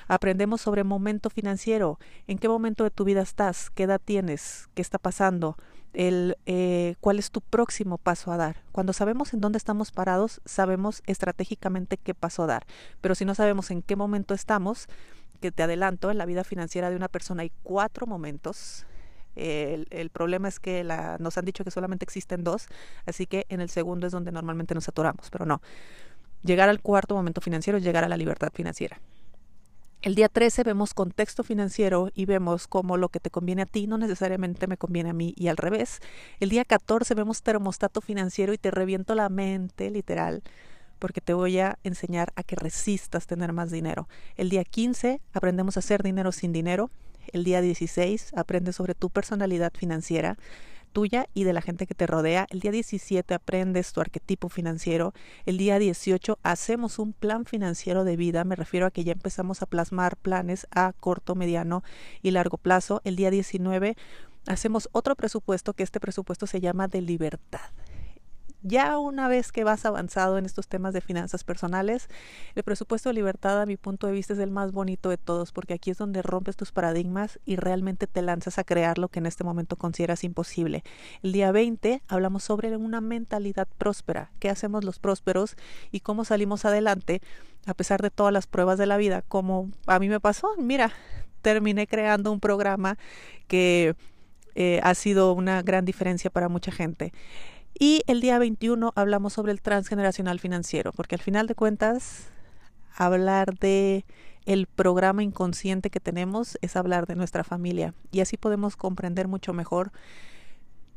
aprendemos 0.09 0.59
sobre 0.59 0.83
momento 0.83 1.29
financiero. 1.29 1.99
¿En 2.27 2.37
qué 2.37 2.49
momento 2.49 2.83
de 2.83 2.91
tu 2.91 3.05
vida 3.05 3.21
estás? 3.21 3.69
¿Qué 3.69 3.83
edad 3.83 4.01
tienes? 4.03 4.67
¿Qué 4.73 4.81
está 4.81 4.99
pasando? 4.99 5.55
El, 5.93 6.35
eh, 6.45 6.95
¿Cuál 6.99 7.17
es 7.17 7.31
tu 7.31 7.39
próximo 7.39 7.97
paso 7.97 8.33
a 8.33 8.35
dar? 8.35 8.57
Cuando 8.73 8.91
sabemos 8.91 9.33
en 9.33 9.39
dónde 9.39 9.57
estamos 9.57 9.91
parados, 9.91 10.41
sabemos 10.43 11.01
estratégicamente 11.05 11.95
qué 11.95 12.13
paso 12.13 12.43
a 12.43 12.47
dar. 12.47 12.65
Pero 12.99 13.15
si 13.15 13.23
no 13.23 13.35
sabemos 13.35 13.71
en 13.71 13.81
qué 13.81 13.95
momento 13.95 14.33
estamos, 14.33 14.89
que 15.39 15.53
te 15.53 15.63
adelanto, 15.63 16.11
en 16.11 16.17
la 16.17 16.25
vida 16.25 16.43
financiera 16.43 16.89
de 16.89 16.97
una 16.97 17.07
persona 17.07 17.43
hay 17.43 17.53
cuatro 17.63 18.05
momentos. 18.05 18.85
El, 19.37 20.09
problema 20.11 20.49
es 20.49 20.59
que 20.59 20.83
nos 21.19 21.37
han 21.37 21.45
dicho 21.45 21.63
que 21.63 21.71
solamente 21.71 22.03
existen 22.03 22.43
dos, 22.43 22.67
así 23.05 23.27
que 23.27 23.45
en 23.47 23.61
el 23.61 23.69
segundo 23.69 24.07
es 24.07 24.11
donde 24.11 24.33
normalmente 24.33 24.75
nos 24.75 24.89
atoramos, 24.89 25.29
pero 25.29 25.45
no. 25.45 25.61
Llegar 26.43 26.69
al 26.69 26.81
cuarto 26.81 27.15
momento 27.15 27.41
financiero 27.41 27.79
llegar 27.79 28.03
a 28.03 28.09
la 28.09 28.17
libertad 28.17 28.51
financiera. 28.53 28.99
El 30.03 30.15
día 30.15 30.27
13 30.27 30.63
vemos 30.63 30.93
contexto 30.93 31.45
financiero 31.45 32.09
y 32.13 32.25
vemos 32.25 32.67
cómo 32.67 32.97
lo 32.97 33.07
que 33.07 33.21
te 33.21 33.29
conviene 33.29 33.61
a 33.61 33.65
ti 33.65 33.87
no 33.87 33.97
necesariamente 33.97 34.67
me 34.67 34.75
conviene 34.75 35.11
a 35.11 35.13
mí 35.13 35.33
y 35.37 35.47
al 35.47 35.55
revés. 35.55 36.01
El 36.41 36.49
día 36.49 36.65
14 36.65 37.15
vemos 37.15 37.41
termostato 37.41 38.01
financiero 38.01 38.51
y 38.51 38.57
te 38.57 38.69
reviento 38.69 39.15
la 39.15 39.29
mente, 39.29 39.89
literal, 39.89 40.43
porque 40.99 41.21
te 41.21 41.33
voy 41.33 41.59
a 41.59 41.79
enseñar 41.85 42.33
a 42.35 42.43
que 42.43 42.57
resistas 42.57 43.27
tener 43.27 43.53
más 43.53 43.71
dinero. 43.71 44.09
El 44.35 44.49
día 44.49 44.65
15 44.65 45.21
aprendemos 45.31 45.77
a 45.77 45.79
hacer 45.79 46.03
dinero 46.03 46.33
sin 46.33 46.51
dinero. 46.51 46.91
El 47.31 47.45
día 47.45 47.61
16 47.61 48.33
aprendes 48.35 48.75
sobre 48.75 48.95
tu 48.95 49.09
personalidad 49.09 49.71
financiera 49.73 50.37
tuya 50.93 51.27
y 51.33 51.43
de 51.43 51.51
la 51.51 51.61
gente 51.61 51.87
que 51.87 51.95
te 51.95 52.07
rodea. 52.07 52.47
El 52.49 52.61
día 52.61 52.71
17 52.71 53.33
aprendes 53.33 53.91
tu 53.91 53.99
arquetipo 53.99 54.47
financiero. 54.47 55.13
El 55.45 55.57
día 55.57 55.79
18 55.79 56.39
hacemos 56.43 56.99
un 56.99 57.11
plan 57.11 57.45
financiero 57.45 58.05
de 58.05 58.15
vida. 58.15 58.45
Me 58.45 58.55
refiero 58.55 58.85
a 58.85 58.91
que 58.91 59.03
ya 59.03 59.11
empezamos 59.11 59.61
a 59.61 59.65
plasmar 59.65 60.15
planes 60.15 60.67
a 60.71 60.93
corto, 60.93 61.35
mediano 61.35 61.83
y 62.21 62.31
largo 62.31 62.57
plazo. 62.57 63.01
El 63.03 63.17
día 63.17 63.31
19 63.31 63.97
hacemos 64.47 64.87
otro 64.93 65.15
presupuesto 65.15 65.73
que 65.73 65.83
este 65.83 65.99
presupuesto 65.99 66.47
se 66.47 66.61
llama 66.61 66.87
de 66.87 67.01
libertad 67.01 67.71
Ya 68.65 68.97
una 68.97 69.27
vez 69.27 69.51
que 69.51 69.65
vas 69.65 69.85
avanzado 69.85 70.37
en 70.37 70.45
estos 70.45 70.69
temas 70.69 70.93
de 70.93 71.01
finanzas 71.01 71.43
personales, 71.43 72.07
el 72.55 72.63
presupuesto 72.63 73.09
de 73.09 73.13
libertad 73.13 73.61
a 73.61 73.65
mi 73.65 73.75
punto 73.75 74.07
de 74.07 74.13
vista 74.13 74.31
es 74.31 74.39
el 74.39 74.51
más 74.51 74.71
bonito 74.71 75.09
de 75.09 75.17
todos 75.17 75.51
porque 75.51 75.73
aquí 75.73 75.91
es 75.91 75.97
donde 75.97 76.21
rompes 76.21 76.55
tus 76.55 76.71
paradigmas 76.71 77.41
y 77.45 77.57
realmente 77.57 78.07
te 78.07 78.21
lanzas 78.21 78.59
a 78.59 78.63
crear 78.63 78.99
lo 78.99 79.09
que 79.09 79.19
en 79.19 79.25
este 79.25 79.43
momento 79.43 79.75
consideras 79.75 80.23
imposible. 80.23 80.83
El 81.23 81.33
día 81.33 81.51
20 81.51 82.03
hablamos 82.07 82.45
sobre 82.45 82.73
una 82.77 83.01
mentalidad 83.01 83.67
próspera, 83.77 84.31
qué 84.39 84.49
hacemos 84.49 84.85
los 84.85 84.97
prósperos 84.97 85.57
y 85.91 85.99
cómo 85.99 86.23
salimos 86.23 86.63
adelante 86.63 87.21
a 87.65 87.73
pesar 87.73 88.01
de 88.01 88.11
todas 88.11 88.31
las 88.31 88.47
pruebas 88.47 88.77
de 88.77 88.85
la 88.85 88.95
vida, 88.95 89.23
como 89.27 89.71
a 89.87 89.99
mí 89.99 90.07
me 90.07 90.21
pasó. 90.21 90.55
Mira, 90.57 90.93
terminé 91.41 91.85
creando 91.85 92.31
un 92.31 92.39
programa 92.39 92.97
que 93.47 93.95
eh, 94.55 94.79
ha 94.83 94.93
sido 94.95 95.33
una 95.33 95.61
gran 95.61 95.85
diferencia 95.85 96.29
para 96.29 96.49
mucha 96.49 96.71
gente. 96.71 97.11
Y 97.77 98.03
el 98.07 98.21
día 98.21 98.37
21 98.39 98.93
hablamos 98.95 99.33
sobre 99.33 99.51
el 99.51 99.61
transgeneracional 99.61 100.39
financiero, 100.39 100.91
porque 100.91 101.15
al 101.15 101.21
final 101.21 101.47
de 101.47 101.55
cuentas, 101.55 102.29
hablar 102.95 103.57
de 103.59 104.05
el 104.45 104.67
programa 104.67 105.23
inconsciente 105.23 105.89
que 105.89 105.99
tenemos 105.99 106.57
es 106.61 106.75
hablar 106.75 107.07
de 107.07 107.15
nuestra 107.15 107.43
familia. 107.43 107.93
Y 108.11 108.19
así 108.19 108.37
podemos 108.37 108.75
comprender 108.75 109.27
mucho 109.27 109.53
mejor 109.53 109.91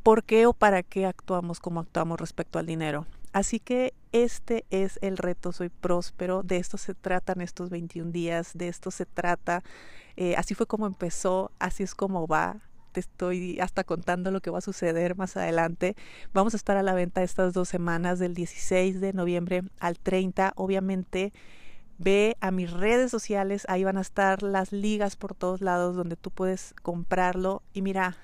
por 0.02 0.24
qué 0.24 0.46
o 0.46 0.52
para 0.52 0.82
qué 0.82 1.06
actuamos 1.06 1.60
como 1.60 1.80
actuamos 1.80 2.20
respecto 2.20 2.58
al 2.58 2.66
dinero. 2.66 3.06
Así 3.32 3.60
que 3.60 3.92
este 4.12 4.64
es 4.70 4.98
el 5.02 5.18
reto 5.18 5.52
Soy 5.52 5.68
Próspero, 5.68 6.42
de 6.42 6.56
esto 6.56 6.78
se 6.78 6.94
tratan 6.94 7.40
estos 7.40 7.70
21 7.70 8.10
días, 8.10 8.52
de 8.54 8.68
esto 8.68 8.90
se 8.90 9.04
trata, 9.04 9.62
eh, 10.16 10.34
así 10.36 10.54
fue 10.54 10.66
como 10.66 10.86
empezó, 10.86 11.50
así 11.58 11.82
es 11.82 11.94
como 11.94 12.26
va, 12.26 12.56
estoy 13.00 13.60
hasta 13.60 13.84
contando 13.84 14.30
lo 14.30 14.40
que 14.40 14.50
va 14.50 14.58
a 14.58 14.62
suceder 14.62 15.16
más 15.16 15.36
adelante. 15.36 15.96
Vamos 16.32 16.54
a 16.54 16.56
estar 16.56 16.76
a 16.76 16.82
la 16.82 16.94
venta 16.94 17.22
estas 17.22 17.52
dos 17.52 17.68
semanas, 17.68 18.18
del 18.18 18.34
16 18.34 19.00
de 19.00 19.12
noviembre 19.12 19.62
al 19.80 19.98
30. 19.98 20.52
Obviamente, 20.56 21.32
ve 21.98 22.36
a 22.40 22.50
mis 22.50 22.70
redes 22.70 23.10
sociales, 23.10 23.64
ahí 23.68 23.84
van 23.84 23.96
a 23.98 24.02
estar 24.02 24.42
las 24.42 24.72
ligas 24.72 25.16
por 25.16 25.34
todos 25.34 25.60
lados 25.60 25.96
donde 25.96 26.16
tú 26.16 26.30
puedes 26.30 26.74
comprarlo. 26.82 27.62
Y 27.72 27.82
mira, 27.82 28.16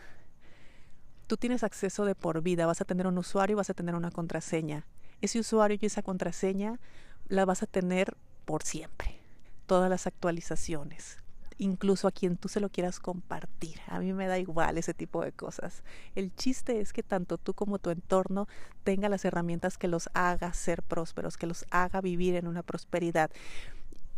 tú 1.26 1.36
tienes 1.36 1.62
acceso 1.62 2.04
de 2.04 2.14
por 2.14 2.42
vida, 2.42 2.66
vas 2.66 2.80
a 2.80 2.84
tener 2.84 3.06
un 3.06 3.18
usuario 3.18 3.54
y 3.54 3.56
vas 3.56 3.70
a 3.70 3.74
tener 3.74 3.94
una 3.94 4.10
contraseña. 4.10 4.86
Ese 5.20 5.38
usuario 5.38 5.78
y 5.80 5.86
esa 5.86 6.02
contraseña 6.02 6.80
la 7.28 7.44
vas 7.44 7.62
a 7.62 7.66
tener 7.66 8.16
por 8.44 8.64
siempre. 8.64 9.18
Todas 9.66 9.88
las 9.88 10.06
actualizaciones 10.06 11.21
incluso 11.62 12.08
a 12.08 12.12
quien 12.12 12.36
tú 12.36 12.48
se 12.48 12.60
lo 12.60 12.68
quieras 12.68 12.98
compartir. 12.98 13.78
A 13.86 14.00
mí 14.00 14.12
me 14.12 14.26
da 14.26 14.38
igual 14.38 14.78
ese 14.78 14.94
tipo 14.94 15.22
de 15.22 15.32
cosas. 15.32 15.84
El 16.16 16.34
chiste 16.34 16.80
es 16.80 16.92
que 16.92 17.02
tanto 17.02 17.38
tú 17.38 17.54
como 17.54 17.78
tu 17.78 17.90
entorno 17.90 18.48
tenga 18.82 19.08
las 19.08 19.24
herramientas 19.24 19.78
que 19.78 19.86
los 19.86 20.10
haga 20.12 20.52
ser 20.54 20.82
prósperos, 20.82 21.36
que 21.36 21.46
los 21.46 21.64
haga 21.70 22.00
vivir 22.00 22.34
en 22.34 22.48
una 22.48 22.64
prosperidad. 22.64 23.30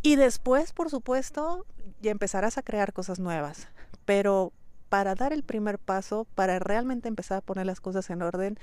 Y 0.01 0.15
después, 0.15 0.73
por 0.73 0.89
supuesto, 0.89 1.65
ya 2.01 2.11
empezarás 2.11 2.57
a 2.57 2.63
crear 2.63 2.93
cosas 2.93 3.19
nuevas. 3.19 3.67
Pero 4.05 4.51
para 4.89 5.13
dar 5.13 5.31
el 5.31 5.43
primer 5.43 5.77
paso, 5.77 6.25
para 6.35 6.57
realmente 6.57 7.07
empezar 7.07 7.37
a 7.37 7.41
poner 7.41 7.67
las 7.67 7.79
cosas 7.79 8.09
en 8.09 8.23
orden, 8.23 8.57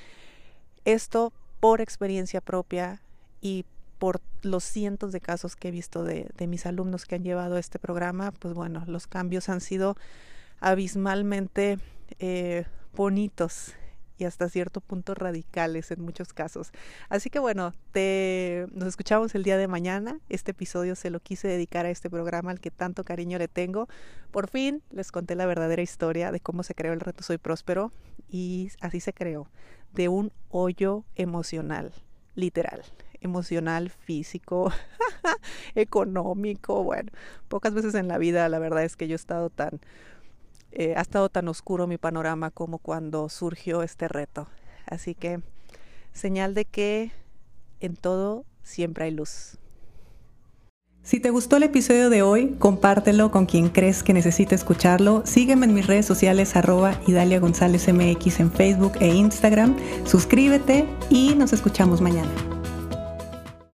esto 0.84 1.32
por 1.60 1.80
experiencia 1.80 2.40
propia 2.40 3.00
y 3.40 3.64
por 4.02 4.20
los 4.42 4.64
cientos 4.64 5.12
de 5.12 5.20
casos 5.20 5.54
que 5.54 5.68
he 5.68 5.70
visto 5.70 6.02
de, 6.02 6.26
mis 6.48 6.66
alumnos 6.66 7.04
que 7.04 7.14
han 7.14 7.22
llevado 7.22 7.56
este 7.56 7.78
programa, 7.78 8.32
pues 8.32 8.52
bueno, 8.52 8.82
los 8.88 9.06
cambios 9.06 9.48
han 9.48 9.60
sido 9.60 9.96
abismalmente 10.58 11.78
eh, 12.18 12.64
bonitos 12.96 13.74
y 14.18 14.24
hasta 14.24 14.48
cierto 14.48 14.80
punto 14.80 15.14
radicales 15.14 15.92
en 15.92 16.02
muchos 16.02 16.32
casos. 16.32 16.72
Así 17.10 17.30
que 17.30 17.38
bueno, 17.38 17.74
te, 17.92 18.66
nos 18.72 18.88
escuchamos 18.88 19.36
el 19.36 19.44
día 19.44 19.56
de 19.56 19.68
mañana. 19.68 20.18
Este 20.28 20.50
episodio 20.50 20.96
se 20.96 21.10
lo 21.10 21.20
quise 21.20 21.46
dedicar 21.46 21.86
a 21.86 21.90
este 21.90 22.10
programa 22.10 22.50
al 22.50 22.58
que 22.58 22.72
tanto 22.72 23.04
cariño 23.04 23.38
le 23.38 23.46
tengo. 23.46 23.88
Por 24.32 24.50
fin 24.50 24.82
les 24.90 25.12
conté 25.12 25.36
la 25.36 25.46
verdadera 25.46 25.80
historia 25.80 26.32
de 26.32 26.40
cómo 26.40 26.64
se 26.64 26.74
creó 26.74 26.92
el 26.92 26.98
reto 26.98 27.22
Soy 27.22 27.38
Próspero 27.38 27.92
y 28.28 28.72
así 28.80 28.98
se 28.98 29.12
creó, 29.12 29.48
de 29.92 30.08
un 30.08 30.32
hoyo 30.50 31.04
emocional, 31.14 31.92
literal 32.34 32.82
emocional, 33.22 33.90
físico, 33.90 34.72
económico. 35.74 36.82
Bueno, 36.82 37.10
pocas 37.48 37.74
veces 37.74 37.94
en 37.94 38.08
la 38.08 38.18
vida 38.18 38.48
la 38.48 38.58
verdad 38.58 38.84
es 38.84 38.96
que 38.96 39.08
yo 39.08 39.14
he 39.14 39.16
estado 39.16 39.50
tan, 39.50 39.80
eh, 40.72 40.94
ha 40.96 41.00
estado 41.00 41.28
tan 41.28 41.48
oscuro 41.48 41.86
mi 41.86 41.98
panorama 41.98 42.50
como 42.50 42.78
cuando 42.78 43.28
surgió 43.28 43.82
este 43.82 44.08
reto. 44.08 44.48
Así 44.86 45.14
que 45.14 45.40
señal 46.12 46.54
de 46.54 46.64
que 46.64 47.12
en 47.80 47.96
todo 47.96 48.44
siempre 48.62 49.04
hay 49.04 49.12
luz. 49.12 49.58
Si 51.04 51.18
te 51.18 51.30
gustó 51.30 51.56
el 51.56 51.64
episodio 51.64 52.10
de 52.10 52.22
hoy, 52.22 52.54
compártelo 52.60 53.32
con 53.32 53.46
quien 53.46 53.70
crees 53.70 54.04
que 54.04 54.12
necesite 54.12 54.54
escucharlo. 54.54 55.22
Sígueme 55.26 55.66
en 55.66 55.74
mis 55.74 55.88
redes 55.88 56.06
sociales 56.06 56.54
arroba 56.54 57.00
Idalia 57.08 57.40
González 57.40 57.92
MX 57.92 58.38
en 58.38 58.52
Facebook 58.52 58.92
e 59.00 59.08
Instagram. 59.08 59.76
Suscríbete 60.04 60.86
y 61.10 61.34
nos 61.34 61.52
escuchamos 61.52 62.00
mañana. 62.00 62.30